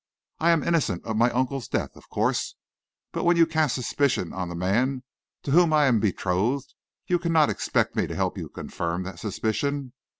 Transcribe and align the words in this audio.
I 0.39 0.49
am 0.49 0.63
innocent 0.63 1.05
of 1.05 1.15
my 1.15 1.29
uncle's 1.29 1.67
death, 1.67 1.95
of 1.95 2.09
course, 2.09 2.55
but 3.11 3.23
when 3.23 3.37
you 3.37 3.45
cast 3.45 3.75
suspicion 3.75 4.33
on 4.33 4.49
the 4.49 4.55
man 4.55 5.03
to 5.43 5.51
whom 5.51 5.71
I 5.71 5.85
am 5.85 5.99
betrothed, 5.99 6.73
you 7.05 7.19
cannot 7.19 7.51
expect 7.51 7.95
me 7.95 8.07
to 8.07 8.15
help 8.15 8.35
you 8.35 8.49
confirm 8.49 9.03
that 9.03 9.19
suspicion. 9.19 9.93